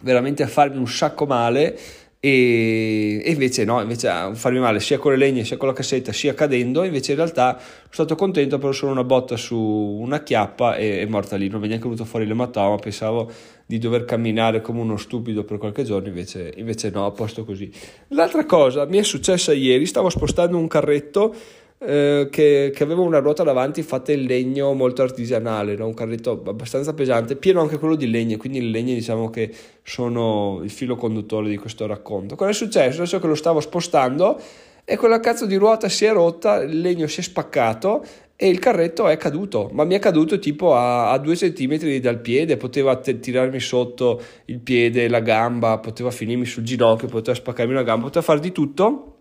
veramente 0.00 0.46
farmi 0.46 0.78
un 0.78 0.88
sacco 0.88 1.26
male 1.26 1.78
e, 2.26 3.22
e, 3.24 3.30
invece 3.30 3.64
no, 3.64 3.80
invece 3.80 4.08
a 4.08 4.34
farmi 4.34 4.58
male 4.58 4.80
sia 4.80 4.98
con 4.98 5.12
le 5.12 5.16
legne 5.16 5.44
sia 5.44 5.56
con 5.56 5.68
la 5.68 5.74
cassetta 5.74 6.12
sia 6.12 6.34
cadendo, 6.34 6.82
invece 6.82 7.12
in 7.12 7.18
realtà 7.18 7.56
sono 7.56 7.88
stato 7.90 8.16
contento 8.16 8.58
però 8.58 8.72
solo 8.72 8.90
una 8.90 9.04
botta 9.04 9.36
su 9.36 9.56
una 9.56 10.24
chiappa 10.24 10.74
e 10.74 11.02
è 11.02 11.06
morta 11.06 11.36
lì, 11.36 11.48
non 11.48 11.60
mi 11.60 11.66
è 11.66 11.68
neanche 11.68 11.86
venuto 11.86 12.04
fuori 12.04 12.26
l'ematoma, 12.26 12.74
pensavo 12.76 13.30
di 13.64 13.78
dover 13.78 14.04
camminare 14.04 14.60
come 14.60 14.80
uno 14.80 14.96
stupido 14.96 15.44
per 15.44 15.58
qualche 15.58 15.84
giorno, 15.84 16.08
invece, 16.08 16.52
invece 16.56 16.90
no, 16.90 17.06
a 17.06 17.12
posto 17.12 17.44
così. 17.44 17.70
L'altra 18.08 18.44
cosa 18.44 18.86
mi 18.86 18.98
è 18.98 19.04
successa 19.04 19.52
ieri, 19.52 19.86
stavo 19.86 20.08
spostando 20.08 20.58
un 20.58 20.66
carretto 20.66 21.32
eh, 21.78 22.28
che, 22.30 22.72
che, 22.74 22.82
aveva 22.82 23.02
una 23.02 23.18
ruota 23.18 23.42
davanti 23.42 23.82
fatta 23.82 24.12
in 24.12 24.24
legno 24.24 24.72
molto 24.72 25.02
artigianale, 25.02 25.76
no? 25.76 25.86
un 25.86 25.94
carretto 25.94 26.42
abbastanza 26.46 26.94
pesante, 26.94 27.36
pieno 27.36 27.60
anche 27.60 27.78
quello 27.78 27.96
di 27.96 28.10
legno, 28.10 28.36
quindi 28.38 28.60
le 28.60 28.70
legne 28.70 28.94
diciamo 28.94 29.28
che 29.28 29.52
sono 29.82 30.60
il 30.62 30.70
filo 30.70 30.96
conduttore 30.96 31.48
di 31.48 31.58
questo 31.58 31.86
racconto. 31.86 32.34
Cosa 32.34 32.50
è 32.50 32.54
successo? 32.54 33.02
Adesso 33.02 33.18
che 33.18 33.26
lo 33.26 33.34
stavo 33.34 33.60
spostando 33.60 34.40
e 34.84 34.96
quella 34.96 35.20
cazzo 35.20 35.46
di 35.46 35.56
ruota 35.56 35.88
si 35.88 36.04
è 36.04 36.12
rotta, 36.12 36.62
il 36.62 36.80
legno 36.80 37.06
si 37.08 37.20
è 37.20 37.22
spaccato 37.22 38.04
e 38.36 38.48
il 38.48 38.58
carretto 38.58 39.08
è 39.08 39.16
caduto, 39.16 39.68
ma 39.72 39.84
mi 39.84 39.94
è 39.94 39.98
caduto 39.98 40.38
tipo 40.38 40.74
a, 40.74 41.10
a 41.10 41.18
due 41.18 41.36
centimetri 41.36 42.00
dal 42.00 42.20
piede, 42.20 42.56
poteva 42.56 42.96
t- 42.96 43.18
tirarmi 43.18 43.60
sotto 43.60 44.20
il 44.46 44.60
piede, 44.60 45.08
la 45.08 45.20
gamba, 45.20 45.78
poteva 45.78 46.10
finirmi 46.10 46.44
sul 46.44 46.62
ginocchio, 46.62 47.08
poteva 47.08 47.36
spaccarmi 47.36 47.72
una 47.72 47.82
gamba, 47.82 48.06
poteva 48.06 48.24
fare 48.24 48.40
di 48.40 48.52
tutto 48.52 49.14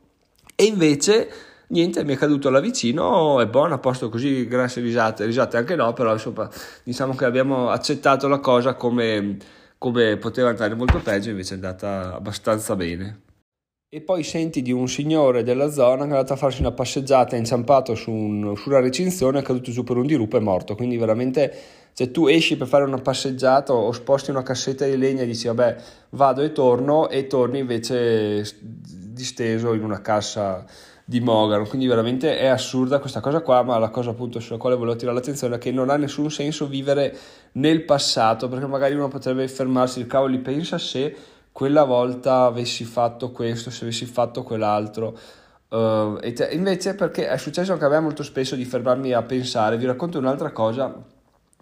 e 0.55 0.65
invece 0.65 1.29
niente, 1.67 2.03
mi 2.03 2.13
è 2.13 2.17
caduto 2.17 2.49
là 2.49 2.59
vicino, 2.59 3.39
è 3.41 3.47
buono, 3.47 3.75
a 3.75 3.79
posto 3.79 4.09
così, 4.09 4.47
grasse 4.47 4.81
risate, 4.81 5.25
risate 5.25 5.57
anche 5.57 5.75
no, 5.75 5.93
però 5.93 6.13
insomma 6.13 6.49
diciamo 6.83 7.15
che 7.15 7.25
abbiamo 7.25 7.69
accettato 7.69 8.27
la 8.27 8.39
cosa 8.39 8.75
come, 8.75 9.37
come 9.77 10.17
poteva 10.17 10.49
andare 10.49 10.75
molto 10.75 10.99
peggio, 10.99 11.29
invece 11.29 11.53
è 11.53 11.55
andata 11.55 12.15
abbastanza 12.15 12.75
bene. 12.75 13.21
E 13.95 14.01
poi 14.01 14.23
senti 14.23 14.61
di 14.61 14.73
un 14.73 14.89
signore 14.89 15.43
della 15.43 15.69
zona 15.69 16.03
che 16.03 16.09
è 16.09 16.15
andato 16.15 16.33
a 16.33 16.35
farsi 16.35 16.59
una 16.59 16.73
passeggiata, 16.73 17.37
è 17.37 17.39
inciampato 17.39 17.95
su, 17.95 18.11
un, 18.11 18.53
su 18.57 18.67
una 18.67 18.81
recinzione, 18.81 19.39
è 19.39 19.41
caduto 19.41 19.71
giù 19.71 19.85
per 19.85 19.95
un 19.95 20.05
dirupo 20.05 20.35
e 20.35 20.39
è 20.39 20.43
morto. 20.43 20.75
Quindi 20.75 20.97
veramente, 20.97 21.53
se 21.93 22.11
tu 22.11 22.27
esci 22.27 22.57
per 22.57 22.67
fare 22.67 22.83
una 22.83 22.97
passeggiata 22.97 23.71
o 23.71 23.89
sposti 23.93 24.31
una 24.31 24.43
cassetta 24.43 24.85
di 24.85 24.97
legna 24.97 25.21
e 25.21 25.25
dici 25.25 25.47
vabbè 25.47 25.77
vado 26.09 26.41
e 26.41 26.51
torno 26.51 27.07
e 27.07 27.27
torni 27.27 27.59
invece 27.59 28.43
disteso 29.13 29.71
in 29.73 29.83
una 29.83 30.01
cassa 30.01 30.65
di 31.07 31.19
Mogano, 31.19 31.65
quindi 31.65 31.85
veramente 31.85 32.39
è 32.39 32.47
assurda 32.47 32.97
questa 32.97 33.19
cosa 33.19 33.41
qua, 33.41 33.61
ma 33.61 33.77
la 33.77 33.89
cosa 33.89 34.09
appunto 34.09 34.39
sulla 34.39 34.57
quale 34.57 34.75
volevo 34.75 34.95
tirare 34.95 35.15
l'attenzione 35.15 35.55
è 35.55 35.57
che 35.59 35.71
non 35.71 35.91
ha 35.91 35.97
nessun 35.97 36.31
senso 36.31 36.65
vivere 36.65 37.15
nel 37.53 37.83
passato, 37.83 38.49
perché 38.49 38.65
magari 38.65 38.95
uno 38.95 39.07
potrebbe 39.07 39.47
fermarsi, 39.47 39.99
il 39.99 40.07
cavolo, 40.07 40.35
pensa 40.39 40.79
se 40.79 41.15
quella 41.51 41.83
volta 41.83 42.45
avessi 42.45 42.83
fatto 42.85 43.31
questo, 43.31 43.69
se 43.69 43.83
avessi 43.83 44.05
fatto 44.05 44.41
quell'altro. 44.41 45.15
Uh, 45.69 46.17
te, 46.33 46.49
invece 46.51 46.95
perché 46.95 47.27
è 47.27 47.37
successo 47.37 47.73
anche 47.73 47.85
a 47.85 47.89
me 47.89 47.99
molto 47.99 48.23
spesso 48.23 48.55
di 48.55 48.65
fermarmi 48.65 49.13
a 49.13 49.21
pensare, 49.21 49.77
vi 49.77 49.85
racconto 49.85 50.17
un'altra 50.17 50.51
cosa 50.51 50.93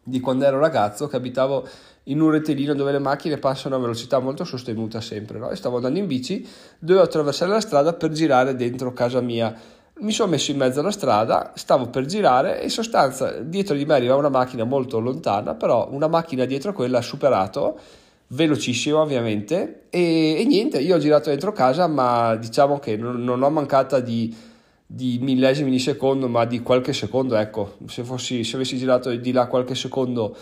di 0.06 0.20
quando 0.20 0.46
ero 0.46 0.60
ragazzo 0.60 1.08
che 1.08 1.16
abitavo 1.16 1.68
in 2.06 2.20
un 2.20 2.32
rettilineo 2.32 2.74
dove 2.74 2.92
le 2.92 3.00
macchine 3.00 3.38
passano 3.38 3.76
a 3.76 3.80
velocità 3.80 4.20
molto 4.20 4.44
sostenuta 4.44 5.00
sempre, 5.00 5.40
no? 5.40 5.50
e 5.50 5.56
stavo 5.56 5.78
andando 5.78 6.00
in 6.00 6.08
bici, 6.08 6.46
dovevo 6.80 7.06
attraversare 7.06 7.52
la 7.52 7.62
strada 7.62 7.94
per 7.94 8.12
girare 8.12 8.56
dentro 8.56 8.92
casa 8.92 9.22
mia. 9.22 9.56
Mi 10.00 10.12
sono 10.12 10.32
messo 10.32 10.52
in 10.52 10.58
mezzo 10.58 10.80
alla 10.80 10.92
strada, 10.92 11.54
stavo 11.56 11.88
per 11.88 12.06
girare 12.06 12.60
e 12.60 12.64
in 12.64 12.70
sostanza 12.72 13.40
dietro 13.40 13.76
di 13.76 13.86
me 13.86 13.94
arriva 13.94 14.16
una 14.16 14.30
macchina 14.30 14.64
molto 14.64 15.00
lontana, 15.00 15.54
però 15.54 15.88
una 15.92 16.08
macchina 16.08 16.46
dietro 16.46 16.74
quella 16.74 16.98
ha 16.98 17.02
superato, 17.02 17.80
velocissima 18.28 19.00
ovviamente, 19.00 19.84
e, 19.90 20.40
e 20.40 20.46
niente, 20.46 20.80
io 20.80 20.96
ho 20.96 21.00
girato 21.00 21.30
dentro 21.30 21.54
casa, 21.54 21.88
ma 21.88 22.36
diciamo 22.36 22.80
che 22.80 22.98
non, 22.98 23.24
non 23.24 23.44
ho 23.44 23.50
mancata 23.52 24.00
di, 24.00 24.36
di 24.86 25.20
millesimi 25.22 25.70
di 25.70 25.80
secondo, 25.80 26.28
ma 26.28 26.44
di 26.46 26.62
qualche 26.62 26.92
secondo, 26.92 27.36
ecco, 27.36 27.78
se, 27.88 28.04
fossi, 28.04 28.44
se 28.44 28.56
avessi 28.56 28.78
girato 28.78 29.16
di 29.16 29.32
là 29.32 29.46
qualche 29.46 29.76
secondo 29.76 30.36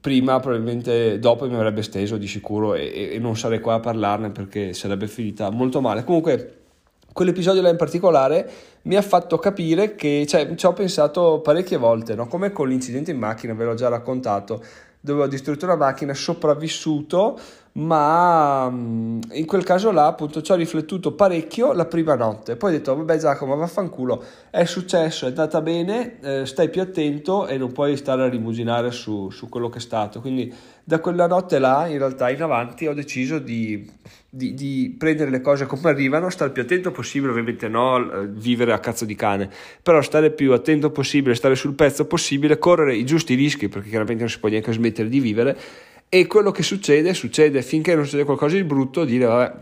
prima 0.00 0.40
probabilmente 0.40 1.18
dopo 1.18 1.46
mi 1.48 1.54
avrebbe 1.54 1.82
steso 1.82 2.16
di 2.16 2.26
sicuro 2.26 2.74
e, 2.74 3.10
e, 3.12 3.18
non 3.18 3.36
sarei 3.36 3.60
qua 3.60 3.74
a 3.74 3.80
parlarne 3.80 4.30
perché 4.30 4.72
sarebbe 4.72 5.06
finita 5.06 5.50
molto 5.50 5.80
male 5.80 6.04
comunque 6.04 6.54
quell'episodio 7.12 7.60
là 7.60 7.68
in 7.68 7.76
particolare 7.76 8.50
mi 8.82 8.96
ha 8.96 9.02
fatto 9.02 9.38
capire 9.38 9.94
che, 9.94 10.24
cioè, 10.26 10.54
ci 10.54 10.64
ho 10.64 10.72
pensato 10.72 11.40
parecchie 11.40 11.76
volte, 11.76 12.14
no? 12.14 12.26
come 12.26 12.50
con 12.50 12.68
l'incidente 12.68 13.10
in 13.10 13.18
macchina, 13.18 13.52
ve 13.52 13.64
l'ho 13.64 13.74
già 13.74 13.88
raccontato, 13.88 14.62
dove 15.00 15.22
ho 15.22 15.26
distrutto 15.26 15.66
una 15.66 15.76
macchina, 15.76 16.14
sopravvissuto, 16.14 17.38
ma 17.72 18.68
mm, 18.68 19.20
in 19.32 19.46
quel 19.46 19.62
caso 19.62 19.92
là 19.92 20.06
appunto 20.06 20.42
ci 20.42 20.50
ho 20.50 20.56
riflettuto 20.56 21.12
parecchio 21.12 21.72
la 21.72 21.84
prima 21.84 22.14
notte. 22.14 22.56
Poi 22.56 22.70
ho 22.70 22.76
detto 22.76 22.96
vabbè 22.96 23.18
Giacomo 23.18 23.56
vaffanculo. 23.56 24.22
È 24.50 24.64
successo 24.64 25.26
è 25.26 25.28
andata 25.28 25.60
bene 25.60 26.18
eh, 26.20 26.46
stai 26.46 26.68
più 26.68 26.80
attento 26.80 27.46
e 27.46 27.56
non 27.56 27.72
puoi 27.72 27.96
stare 27.96 28.22
a 28.22 28.28
rimuginare 28.28 28.90
su, 28.90 29.30
su, 29.30 29.48
quello 29.48 29.68
che 29.68 29.78
è 29.78 29.80
stato. 29.80 30.20
Quindi 30.20 30.52
da 30.82 30.98
quella 30.98 31.28
notte 31.28 31.60
là 31.60 31.86
in 31.86 31.98
realtà 31.98 32.30
in 32.30 32.42
avanti 32.42 32.88
ho 32.88 32.94
deciso 32.94 33.38
di, 33.38 33.88
di, 34.28 34.54
di 34.54 34.96
prendere 34.98 35.30
le 35.30 35.40
cose 35.40 35.66
come 35.66 35.88
arrivano 35.88 36.30
stare 36.30 36.50
più 36.50 36.62
attento 36.62 36.90
possibile 36.90 37.30
ovviamente 37.30 37.68
no 37.68 38.10
eh, 38.10 38.26
vivere 38.26 38.72
a 38.72 38.80
cazzo 38.80 39.04
di 39.04 39.14
cane 39.14 39.48
però 39.82 40.00
stare 40.02 40.32
più 40.32 40.52
attento 40.52 40.90
possibile 40.90 41.36
stare 41.36 41.54
sul 41.54 41.74
pezzo 41.74 42.06
possibile 42.06 42.58
correre 42.58 42.96
i 42.96 43.04
giusti 43.04 43.34
rischi 43.34 43.68
perché 43.68 43.88
chiaramente 43.88 44.22
non 44.22 44.32
si 44.32 44.40
può 44.40 44.48
neanche 44.48 44.72
smettere 44.72 45.08
di 45.08 45.20
vivere 45.20 45.56
e 46.12 46.26
quello 46.26 46.50
che 46.50 46.64
succede, 46.64 47.14
succede 47.14 47.62
finché 47.62 47.94
non 47.94 48.02
succede 48.02 48.24
qualcosa 48.24 48.56
di 48.56 48.64
brutto, 48.64 49.04
dire 49.04 49.26
vabbè, 49.26 49.52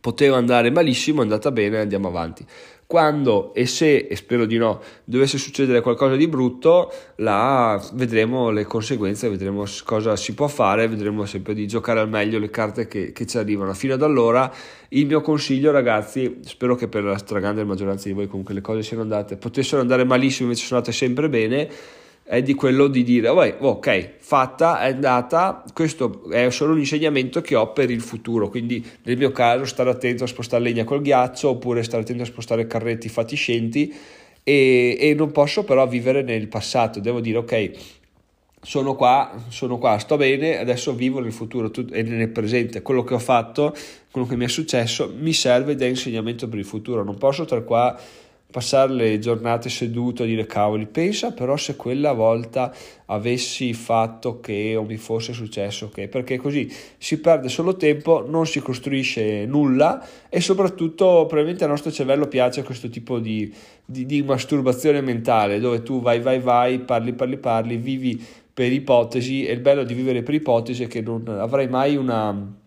poteva 0.00 0.38
andare 0.38 0.70
malissimo, 0.70 1.20
è 1.20 1.24
andata 1.24 1.52
bene, 1.52 1.80
andiamo 1.80 2.08
avanti. 2.08 2.46
Quando 2.86 3.52
e 3.52 3.66
se, 3.66 3.96
e 3.96 4.16
spero 4.16 4.46
di 4.46 4.56
no, 4.56 4.80
dovesse 5.04 5.36
succedere 5.36 5.82
qualcosa 5.82 6.16
di 6.16 6.28
brutto, 6.28 6.90
là 7.16 7.78
vedremo 7.92 8.48
le 8.50 8.64
conseguenze, 8.64 9.28
vedremo 9.28 9.64
cosa 9.84 10.16
si 10.16 10.32
può 10.32 10.46
fare, 10.48 10.88
vedremo 10.88 11.26
sempre 11.26 11.52
di 11.52 11.66
giocare 11.66 12.00
al 12.00 12.08
meglio 12.08 12.38
le 12.38 12.48
carte 12.48 12.86
che, 12.86 13.12
che 13.12 13.26
ci 13.26 13.36
arrivano. 13.36 13.74
Fino 13.74 13.92
ad 13.92 14.02
allora, 14.02 14.50
il 14.90 15.04
mio 15.04 15.20
consiglio, 15.20 15.72
ragazzi, 15.72 16.38
spero 16.40 16.74
che 16.74 16.88
per 16.88 17.04
la 17.04 17.18
stragrande 17.18 17.64
maggioranza 17.64 18.08
di 18.08 18.14
voi 18.14 18.28
comunque 18.28 18.54
le 18.54 18.62
cose 18.62 18.82
siano 18.82 19.02
andate, 19.02 19.36
potessero 19.36 19.82
andare 19.82 20.04
malissimo, 20.04 20.48
invece 20.48 20.64
sono 20.64 20.78
andate 20.78 20.96
sempre 20.96 21.28
bene 21.28 21.68
è 22.28 22.42
di 22.42 22.54
quello 22.54 22.88
di 22.88 23.04
dire 23.04 23.28
ok 23.28 24.14
fatta 24.18 24.80
è 24.80 24.90
andata 24.90 25.62
questo 25.72 26.28
è 26.28 26.50
solo 26.50 26.72
un 26.72 26.80
insegnamento 26.80 27.40
che 27.40 27.54
ho 27.54 27.72
per 27.72 27.88
il 27.88 28.00
futuro 28.00 28.48
quindi 28.48 28.84
nel 29.04 29.16
mio 29.16 29.30
caso 29.30 29.64
stare 29.64 29.90
attento 29.90 30.24
a 30.24 30.26
spostare 30.26 30.64
legna 30.64 30.82
col 30.82 31.02
ghiaccio 31.02 31.50
oppure 31.50 31.84
stare 31.84 32.02
attento 32.02 32.24
a 32.24 32.26
spostare 32.26 32.66
carretti 32.66 33.08
fatiscenti 33.08 33.94
e, 34.42 34.96
e 34.98 35.14
non 35.14 35.30
posso 35.30 35.62
però 35.62 35.86
vivere 35.86 36.22
nel 36.22 36.48
passato 36.48 36.98
devo 36.98 37.20
dire 37.20 37.38
ok 37.38 37.70
sono 38.66 38.96
qua, 38.96 39.30
sono 39.46 39.78
qua, 39.78 39.96
sto 39.98 40.16
bene, 40.16 40.58
adesso 40.58 40.92
vivo 40.92 41.20
nel 41.20 41.32
futuro 41.32 41.70
e 41.92 42.02
nel 42.02 42.30
presente. 42.30 42.82
Quello 42.82 43.04
che 43.04 43.14
ho 43.14 43.20
fatto, 43.20 43.72
quello 44.10 44.26
che 44.26 44.34
mi 44.34 44.44
è 44.44 44.48
successo, 44.48 45.14
mi 45.16 45.32
serve 45.32 45.76
da 45.76 45.86
insegnamento 45.86 46.48
per 46.48 46.58
il 46.58 46.64
futuro. 46.64 47.04
Non 47.04 47.16
posso 47.16 47.44
stare 47.44 47.62
qua 47.62 47.96
passare 48.50 48.92
le 48.92 49.18
giornate 49.18 49.68
seduto 49.68 50.22
a 50.22 50.26
dire 50.26 50.46
cavoli, 50.46 50.86
pensa 50.86 51.32
però 51.32 51.56
se 51.56 51.76
quella 51.76 52.12
volta 52.12 52.72
avessi 53.06 53.74
fatto 53.74 54.40
che 54.40 54.76
o 54.76 54.84
mi 54.84 54.96
fosse 54.96 55.32
successo 55.32 55.88
che, 55.88 56.08
perché 56.08 56.36
così 56.36 56.72
si 56.96 57.20
perde 57.20 57.48
solo 57.48 57.76
tempo, 57.76 58.24
non 58.26 58.46
si 58.46 58.60
costruisce 58.60 59.44
nulla 59.46 60.06
e 60.28 60.40
soprattutto 60.40 61.26
probabilmente 61.26 61.64
al 61.64 61.70
nostro 61.70 61.90
cervello 61.90 62.28
piace 62.28 62.62
questo 62.62 62.88
tipo 62.88 63.18
di, 63.18 63.52
di, 63.84 64.06
di 64.06 64.22
masturbazione 64.22 65.00
mentale 65.00 65.58
dove 65.58 65.82
tu 65.82 66.00
vai 66.00 66.20
vai 66.20 66.38
vai, 66.38 66.78
parli 66.78 67.12
parli 67.12 67.36
parli, 67.38 67.76
vivi 67.76 68.24
per 68.54 68.72
ipotesi 68.72 69.44
e 69.44 69.52
il 69.52 69.60
bello 69.60 69.84
di 69.84 69.92
vivere 69.92 70.22
per 70.22 70.34
ipotesi 70.34 70.84
è 70.84 70.86
che 70.86 71.02
non 71.02 71.28
avrai 71.28 71.68
mai 71.68 71.96
una 71.96 72.64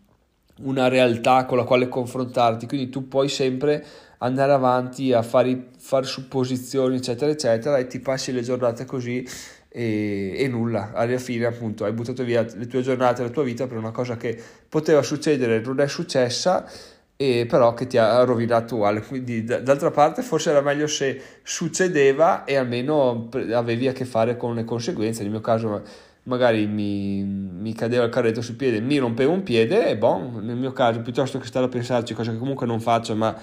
una 0.62 0.88
realtà 0.90 1.46
con 1.46 1.58
la 1.58 1.64
quale 1.64 1.88
confrontarti, 1.88 2.68
quindi 2.68 2.90
tu 2.90 3.08
puoi 3.08 3.30
sempre 3.30 3.86
andare 4.20 4.52
avanti 4.52 5.14
a 5.14 5.22
fare, 5.22 5.70
fare 5.78 6.06
supposizioni, 6.06 6.98
eccetera, 6.98 7.32
eccetera, 7.32 7.78
e 7.78 7.88
ti 7.88 8.00
passi 8.00 8.32
le 8.32 8.42
giornate 8.42 8.86
così 8.86 9.26
e, 9.70 10.34
e, 10.36 10.48
nulla. 10.48 10.92
Alla 10.94 11.18
fine, 11.18 11.46
appunto, 11.46 11.86
hai 11.86 11.92
buttato 11.92 12.24
via 12.24 12.46
le 12.56 12.68
tue 12.68 12.82
giornate, 12.82 13.22
la 13.22 13.30
tua 13.30 13.44
vita 13.44 13.68
per 13.68 13.78
una 13.78 13.92
cosa 13.92 14.18
che 14.18 14.38
poteva 14.68 15.02
succedere, 15.02 15.62
non 15.62 15.80
è 15.80 15.88
successa, 15.88 16.70
e 17.16 17.46
però 17.48 17.74
che 17.74 17.88
ti 17.88 17.98
ha 17.98 18.24
rovinato 18.24 18.76
uguale. 18.76 19.02
Quindi, 19.02 19.44
d- 19.44 19.62
d'altra 19.62 19.92
parte, 19.92 20.22
forse 20.22 20.50
era 20.50 20.62
meglio 20.62 20.88
se 20.88 21.22
succedeva 21.44 22.44
e 22.44 22.56
almeno 22.56 23.30
avevi 23.54 23.88
a 23.88 23.94
che 23.94 24.06
fare 24.06 24.36
con 24.38 24.54
le 24.56 24.66
conseguenze. 24.66 25.22
Nel 25.22 25.32
mio 25.32 25.42
caso, 25.42 25.82
magari 26.24 26.68
mi, 26.68 27.24
mi 27.24 27.74
cadeva 27.74 28.04
il 28.04 28.12
carretto 28.12 28.42
sul 28.42 28.56
piede, 28.56 28.82
mi 28.82 28.98
rompevo 28.98 29.32
un 29.32 29.44
piede 29.44 29.88
e 29.88 29.98
boh, 29.98 30.40
nel 30.42 30.56
mio 30.56 30.74
caso, 30.74 31.02
piuttosto 31.02 31.40
che 31.40 31.48
stare 31.48 31.66
a 31.66 31.70
pensarci, 31.70 32.14
cosa 32.14 32.32
che 32.32 32.38
comunque 32.38 32.66
non 32.66 32.80
faccio, 32.80 33.16
ma 33.16 33.36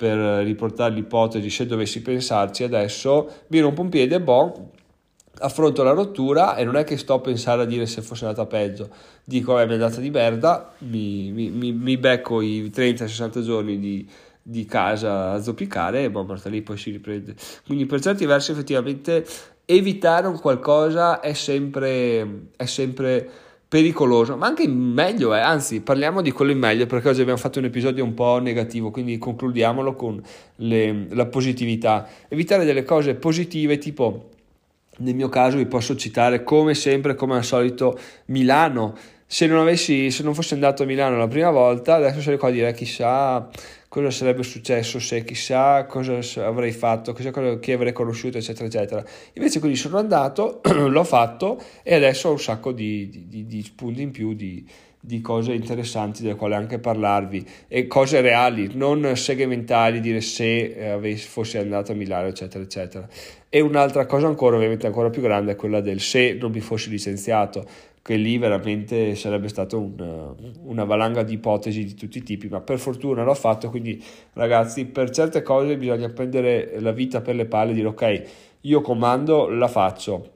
per 0.00 0.16
riportare 0.46 0.94
l'ipotesi 0.94 1.50
se 1.50 1.66
dovessi 1.66 2.00
pensarci 2.00 2.62
adesso, 2.62 3.42
mi 3.48 3.60
rompo 3.60 3.82
un 3.82 3.90
piede, 3.90 4.18
boh, 4.18 4.70
affronto 5.40 5.82
la 5.82 5.90
rottura 5.90 6.56
e 6.56 6.64
non 6.64 6.76
è 6.76 6.84
che 6.84 6.96
sto 6.96 7.12
a 7.12 7.20
pensare 7.20 7.60
a 7.60 7.64
dire 7.66 7.84
se 7.84 8.00
fosse 8.00 8.24
andata 8.24 8.46
peggio, 8.46 8.88
dico 9.22 9.60
eh, 9.60 9.66
mi 9.66 9.72
è 9.72 9.74
andata 9.74 10.00
di 10.00 10.08
merda, 10.08 10.72
mi, 10.78 11.30
mi, 11.32 11.50
mi, 11.50 11.72
mi 11.72 11.98
becco 11.98 12.40
i 12.40 12.72
30-60 12.74 13.42
giorni 13.42 13.78
di, 13.78 14.08
di, 14.40 14.64
casa 14.64 15.32
a 15.32 15.42
zoppicare 15.42 16.04
e 16.04 16.10
boh, 16.10 16.24
Marta 16.24 16.48
lì 16.48 16.62
poi 16.62 16.78
si 16.78 16.92
riprende. 16.92 17.34
Quindi 17.66 17.84
per 17.84 18.00
certi 18.00 18.24
versi 18.24 18.52
effettivamente 18.52 19.26
evitare 19.66 20.28
un 20.28 20.40
qualcosa 20.40 21.20
è 21.20 21.34
sempre, 21.34 22.46
è 22.56 22.64
sempre 22.64 23.30
pericoloso, 23.70 24.36
ma 24.36 24.48
anche 24.48 24.66
meglio, 24.66 25.32
eh. 25.32 25.38
anzi 25.38 25.80
parliamo 25.80 26.22
di 26.22 26.32
quello 26.32 26.50
in 26.50 26.58
meglio 26.58 26.86
perché 26.86 27.10
oggi 27.10 27.20
abbiamo 27.20 27.38
fatto 27.38 27.60
un 27.60 27.66
episodio 27.66 28.02
un 28.02 28.14
po' 28.14 28.40
negativo, 28.40 28.90
quindi 28.90 29.16
concludiamolo 29.16 29.94
con 29.94 30.20
le, 30.56 31.06
la 31.10 31.26
positività. 31.26 32.08
Evitare 32.26 32.64
delle 32.64 32.82
cose 32.82 33.14
positive 33.14 33.78
tipo, 33.78 34.30
nel 34.98 35.14
mio 35.14 35.28
caso 35.28 35.56
vi 35.56 35.66
posso 35.66 35.94
citare 35.94 36.42
come 36.42 36.74
sempre, 36.74 37.14
come 37.14 37.36
al 37.36 37.44
solito, 37.44 37.96
Milano. 38.26 38.96
Se 39.32 39.46
non, 39.46 39.58
avessi, 39.58 40.10
se 40.10 40.24
non 40.24 40.34
fossi 40.34 40.54
andato 40.54 40.82
a 40.82 40.86
Milano 40.86 41.16
la 41.16 41.28
prima 41.28 41.50
volta, 41.50 41.94
adesso 41.94 42.20
sarei 42.20 42.36
qua 42.36 42.48
a 42.48 42.50
dire 42.50 42.72
chissà 42.72 43.48
cosa 43.86 44.10
sarebbe 44.10 44.42
successo 44.42 44.98
se 44.98 45.22
chissà 45.22 45.84
cosa 45.84 46.18
avrei 46.44 46.72
fatto, 46.72 47.12
chissà 47.12 47.30
cosa, 47.30 47.56
chi 47.60 47.70
avrei 47.70 47.92
conosciuto, 47.92 48.38
eccetera, 48.38 48.66
eccetera. 48.66 49.04
Invece 49.34 49.60
quindi 49.60 49.76
sono 49.78 49.98
andato, 49.98 50.60
l'ho 50.74 51.04
fatto 51.04 51.62
e 51.84 51.94
adesso 51.94 52.28
ho 52.28 52.32
un 52.32 52.40
sacco 52.40 52.72
di, 52.72 53.26
di, 53.28 53.46
di 53.46 53.62
spunti 53.62 54.02
in 54.02 54.10
più, 54.10 54.34
di, 54.34 54.66
di 54.98 55.20
cose 55.20 55.52
interessanti 55.52 56.22
delle 56.22 56.34
quali 56.34 56.54
anche 56.54 56.80
parlarvi 56.80 57.46
e 57.68 57.86
cose 57.86 58.20
reali, 58.20 58.72
non 58.74 59.14
segmentali, 59.14 60.00
dire 60.00 60.20
se 60.22 60.98
eh, 61.00 61.16
fossi 61.18 61.56
andato 61.56 61.92
a 61.92 61.94
Milano, 61.94 62.26
eccetera, 62.26 62.64
eccetera. 62.64 63.08
E 63.48 63.60
un'altra 63.60 64.06
cosa 64.06 64.26
ancora, 64.26 64.56
ovviamente 64.56 64.86
ancora 64.86 65.08
più 65.08 65.22
grande, 65.22 65.52
è 65.52 65.56
quella 65.56 65.80
del 65.80 66.00
se 66.00 66.36
non 66.38 66.50
mi 66.50 66.60
fossi 66.60 66.90
licenziato 66.90 67.64
che 68.10 68.16
lì 68.16 68.38
veramente 68.38 69.14
sarebbe 69.14 69.46
stata 69.46 69.76
un, 69.76 70.34
una 70.64 70.82
valanga 70.82 71.22
di 71.22 71.34
ipotesi 71.34 71.84
di 71.84 71.94
tutti 71.94 72.18
i 72.18 72.22
tipi, 72.24 72.48
ma 72.48 72.60
per 72.60 72.80
fortuna 72.80 73.22
l'ho 73.22 73.34
fatto, 73.34 73.70
quindi 73.70 74.02
ragazzi 74.32 74.86
per 74.86 75.10
certe 75.10 75.42
cose 75.42 75.76
bisogna 75.76 76.08
prendere 76.08 76.80
la 76.80 76.90
vita 76.90 77.20
per 77.20 77.36
le 77.36 77.46
palle 77.46 77.70
e 77.70 77.74
dire 77.74 77.86
ok, 77.86 78.22
io 78.62 78.80
comando, 78.80 79.48
la 79.48 79.68
faccio. 79.68 80.28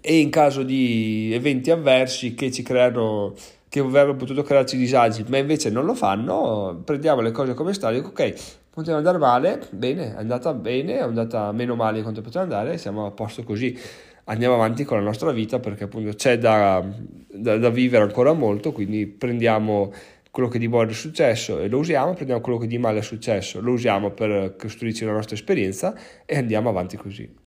E 0.00 0.20
in 0.20 0.30
caso 0.30 0.62
di 0.62 1.32
eventi 1.32 1.72
avversi 1.72 2.34
che 2.34 2.52
ci 2.52 2.62
creano 2.62 3.34
che 3.68 3.80
avrebbero 3.80 4.14
potuto 4.14 4.44
crearci 4.44 4.76
disagi, 4.76 5.24
ma 5.26 5.38
invece 5.38 5.70
non 5.70 5.84
lo 5.84 5.94
fanno, 5.94 6.80
prendiamo 6.84 7.22
le 7.22 7.32
cose 7.32 7.54
come 7.54 7.72
stanno 7.72 7.96
dico 7.96 8.10
ok, 8.10 8.34
poteva 8.70 8.98
andare 8.98 9.18
male, 9.18 9.66
bene, 9.70 10.14
è 10.14 10.18
andata 10.18 10.54
bene, 10.54 10.98
è 10.98 11.02
andata 11.02 11.50
meno 11.50 11.74
male 11.74 11.96
di 11.96 12.02
quanto 12.02 12.20
poteva 12.20 12.44
andare, 12.44 12.78
siamo 12.78 13.04
a 13.04 13.10
posto 13.10 13.42
così 13.42 13.76
andiamo 14.24 14.54
avanti 14.54 14.84
con 14.84 14.98
la 14.98 15.04
nostra 15.04 15.32
vita 15.32 15.58
perché 15.58 15.84
appunto 15.84 16.14
c'è 16.14 16.38
da, 16.38 16.84
da, 17.32 17.58
da 17.58 17.70
vivere 17.70 18.04
ancora 18.04 18.32
molto, 18.32 18.72
quindi 18.72 19.06
prendiamo 19.06 19.92
quello 20.30 20.48
che 20.48 20.58
di 20.58 20.68
buono 20.68 20.90
è 20.90 20.94
successo 20.94 21.60
e 21.60 21.68
lo 21.68 21.78
usiamo, 21.78 22.12
prendiamo 22.14 22.40
quello 22.40 22.58
che 22.58 22.66
di 22.66 22.78
male 22.78 22.98
è 22.98 23.02
successo, 23.02 23.60
lo 23.60 23.72
usiamo 23.72 24.10
per 24.10 24.56
costruirci 24.58 25.04
la 25.04 25.12
nostra 25.12 25.36
esperienza 25.36 25.94
e 26.26 26.36
andiamo 26.36 26.68
avanti 26.68 26.96
così. 26.96 27.43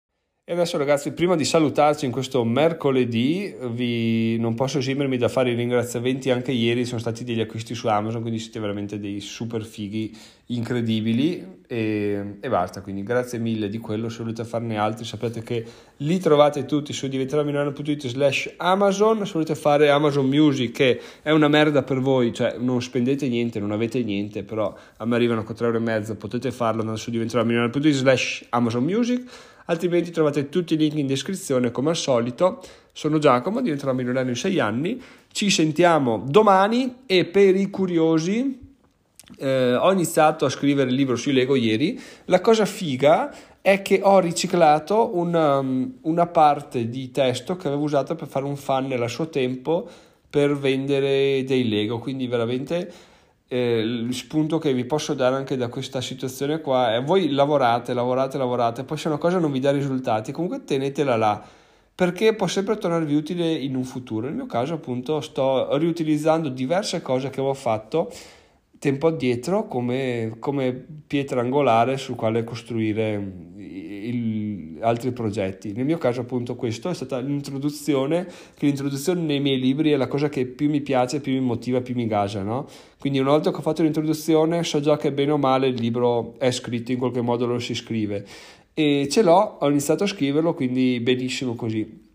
E 0.49 0.53
adesso 0.53 0.77
ragazzi, 0.77 1.11
prima 1.11 1.35
di 1.35 1.43
salutarci 1.43 2.05
in 2.05 2.11
questo 2.13 2.41
mercoledì, 2.45 3.53
vi... 3.71 4.37
non 4.39 4.55
posso 4.55 4.77
esimermi 4.77 5.17
da 5.17 5.27
fare 5.27 5.51
i 5.51 5.55
ringraziamenti, 5.55 6.31
anche 6.31 6.53
ieri 6.53 6.85
sono 6.85 7.01
stati 7.01 7.25
degli 7.25 7.41
acquisti 7.41 7.75
su 7.75 7.89
Amazon, 7.89 8.21
quindi 8.21 8.39
siete 8.39 8.61
veramente 8.61 8.97
dei 8.97 9.19
super 9.19 9.65
fighi 9.65 10.15
incredibili. 10.45 11.45
E, 11.67 12.37
e 12.39 12.47
basta, 12.47 12.79
quindi 12.79 13.03
grazie 13.03 13.39
mille 13.39 13.67
di 13.67 13.77
quello, 13.79 14.07
se 14.07 14.19
volete 14.23 14.45
farne 14.45 14.77
altri 14.77 15.03
sapete 15.03 15.43
che 15.43 15.65
li 15.97 16.17
trovate 16.17 16.63
tutti 16.63 16.93
su 16.93 17.09
diventeramilano.it 17.09 18.07
slash 18.07 18.53
Amazon, 18.55 19.25
se 19.25 19.33
volete 19.33 19.53
fare 19.53 19.89
Amazon 19.89 20.27
Music 20.27 20.71
che 20.71 21.01
è 21.23 21.31
una 21.31 21.49
merda 21.49 21.83
per 21.83 21.99
voi, 21.99 22.33
cioè 22.33 22.55
non 22.57 22.81
spendete 22.81 23.27
niente, 23.27 23.59
non 23.59 23.71
avete 23.73 24.01
niente, 24.01 24.43
però 24.43 24.73
a 24.95 25.05
me 25.05 25.15
arrivano 25.15 25.43
con 25.43 25.57
3,5 25.59 25.89
euro, 25.89 26.15
potete 26.15 26.51
farlo 26.53 26.79
andando 26.79 27.01
su 27.01 27.11
diventeramilano.it 27.11 27.89
slash 27.89 28.45
Amazon 28.47 28.85
Music 28.85 29.55
altrimenti 29.67 30.11
trovate 30.11 30.49
tutti 30.49 30.73
i 30.73 30.77
link 30.77 30.95
in 30.95 31.07
descrizione 31.07 31.71
come 31.71 31.89
al 31.89 31.95
solito. 31.95 32.61
Sono 32.91 33.19
Giacomo, 33.19 33.61
diventerò 33.61 33.93
milionario 33.93 34.31
in 34.31 34.35
6 34.35 34.59
anni. 34.59 35.01
Ci 35.31 35.49
sentiamo 35.49 36.23
domani 36.27 37.03
e 37.05 37.25
per 37.25 37.55
i 37.55 37.69
curiosi 37.69 38.65
eh, 39.37 39.75
ho 39.75 39.91
iniziato 39.91 40.45
a 40.45 40.49
scrivere 40.49 40.89
il 40.89 40.95
libro 40.95 41.15
sui 41.15 41.33
Lego 41.33 41.55
ieri. 41.55 41.99
La 42.25 42.41
cosa 42.41 42.65
figa 42.65 43.33
è 43.61 43.81
che 43.81 43.99
ho 44.01 44.19
riciclato 44.19 45.15
una, 45.15 45.59
um, 45.59 45.97
una 46.01 46.27
parte 46.27 46.87
di 46.87 47.11
testo 47.11 47.57
che 47.57 47.67
avevo 47.67 47.83
usato 47.83 48.15
per 48.15 48.27
fare 48.27 48.45
un 48.45 48.55
funnel 48.55 49.01
a 49.01 49.07
suo 49.07 49.29
tempo 49.29 49.87
per 50.29 50.57
vendere 50.57 51.43
dei 51.43 51.67
Lego, 51.67 51.99
quindi 51.99 52.27
veramente 52.27 52.91
eh, 53.47 53.79
il 53.79 54.13
spunto 54.13 54.57
che 54.57 54.73
vi 54.73 54.85
posso 54.85 55.13
dare 55.13 55.35
anche 55.35 55.57
da 55.57 55.67
questa 55.67 56.01
situazione 56.01 56.61
qua 56.61 56.95
è 56.95 57.03
voi 57.03 57.29
lavorate, 57.29 57.93
lavorate, 57.93 58.37
lavorate, 58.37 58.83
poi 58.83 58.97
se 58.97 59.07
una 59.07 59.17
cosa 59.17 59.39
non 59.39 59.51
vi 59.51 59.59
dà 59.59 59.71
risultati, 59.71 60.31
comunque 60.31 60.63
tenetela 60.63 61.15
là 61.15 61.43
perché 61.97 62.35
può 62.35 62.45
sempre 62.45 62.77
tornarvi 62.77 63.15
utile 63.15 63.51
in 63.51 63.75
un 63.75 63.83
futuro. 63.83 64.27
Nel 64.27 64.35
mio 64.35 64.45
caso, 64.45 64.75
appunto, 64.75 65.19
sto 65.19 65.75
riutilizzando 65.77 66.47
diverse 66.47 67.01
cose 67.01 67.31
che 67.31 67.39
avevo 67.39 67.55
fatto 67.55 68.11
tempo 68.77 69.07
addietro 69.07 69.67
come, 69.67 70.35
come 70.37 70.85
pietra 71.07 71.41
angolare 71.41 71.97
sul 71.97 72.15
quale 72.15 72.43
costruire 72.43 73.13
il, 73.55 74.46
altri 74.81 75.11
progetti. 75.11 75.73
Nel 75.73 75.85
mio 75.85 75.97
caso, 75.97 76.21
appunto, 76.21 76.55
questo 76.55 76.89
è 76.89 76.93
stata 76.93 77.19
l'introduzione, 77.19 78.27
che 78.55 78.65
l'introduzione 78.65 79.21
nei 79.21 79.39
miei 79.39 79.59
libri 79.59 79.91
è 79.91 79.97
la 79.97 80.07
cosa 80.07 80.29
che 80.29 80.45
più 80.45 80.69
mi 80.69 80.81
piace, 80.81 81.19
più 81.19 81.33
mi 81.33 81.39
motiva, 81.41 81.81
più 81.81 81.95
mi 81.95 82.07
gasa, 82.07 82.43
no? 82.43 82.67
Quindi 82.99 83.19
una 83.19 83.31
volta 83.31 83.51
che 83.51 83.57
ho 83.57 83.61
fatto 83.61 83.83
l'introduzione 83.83 84.63
so 84.63 84.79
già 84.79 84.97
che 84.97 85.11
bene 85.11 85.31
o 85.31 85.37
male 85.37 85.67
il 85.67 85.79
libro 85.79 86.35
è 86.39 86.51
scritto, 86.51 86.91
in 86.91 86.97
qualche 86.97 87.21
modo 87.21 87.45
lo 87.45 87.59
si 87.59 87.75
scrive 87.75 88.25
e 88.79 89.07
ce 89.09 89.23
l'ho, 89.23 89.57
ho 89.59 89.69
iniziato 89.71 90.03
a 90.03 90.07
scriverlo, 90.07 90.53
quindi 90.53 90.99
benissimo 90.99 91.55
così. 91.55 92.05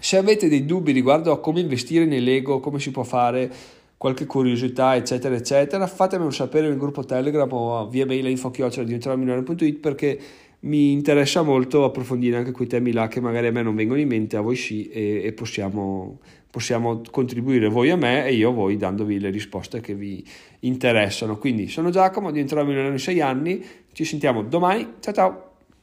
Se 0.00 0.16
avete 0.16 0.48
dei 0.48 0.64
dubbi 0.64 0.92
riguardo 0.92 1.30
a 1.30 1.40
come 1.40 1.60
investire 1.60 2.06
nei 2.06 2.22
Lego, 2.22 2.58
come 2.58 2.78
si 2.78 2.90
può 2.90 3.02
fare, 3.02 3.52
qualche 3.98 4.24
curiosità, 4.24 4.96
eccetera, 4.96 5.34
eccetera, 5.34 5.86
fatemelo 5.86 6.30
sapere 6.30 6.68
nel 6.68 6.78
gruppo 6.78 7.04
Telegram 7.04 7.52
o 7.52 7.86
via 7.88 8.06
mail 8.06 8.24
a 8.24 8.28
info-milano.it 8.30 9.78
perché 9.78 10.18
mi 10.66 10.92
interessa 10.92 11.42
molto 11.42 11.84
approfondire 11.84 12.36
anche 12.36 12.50
quei 12.50 12.66
temi 12.66 12.92
là 12.92 13.08
che 13.08 13.20
magari 13.20 13.46
a 13.46 13.52
me 13.52 13.62
non 13.62 13.74
vengono 13.74 14.00
in 14.00 14.08
mente, 14.08 14.36
a 14.36 14.40
voi 14.40 14.56
sì, 14.56 14.88
e, 14.88 15.22
e 15.24 15.32
possiamo, 15.32 16.18
possiamo 16.50 17.00
contribuire 17.10 17.68
voi 17.68 17.90
a 17.90 17.96
me 17.96 18.26
e 18.26 18.34
io 18.34 18.50
a 18.50 18.52
voi 18.52 18.76
dandovi 18.76 19.18
le 19.18 19.30
risposte 19.30 19.80
che 19.80 19.94
vi 19.94 20.24
interessano. 20.60 21.38
Quindi 21.38 21.68
sono 21.68 21.90
Giacomo, 21.90 22.30
diventerò 22.30 22.62
milionario 22.62 22.92
in 22.92 22.98
sei 22.98 23.20
anni, 23.20 23.64
ci 23.92 24.04
sentiamo 24.04 24.42
domani, 24.42 24.94
ciao 25.00 25.14
ciao! 25.14 25.45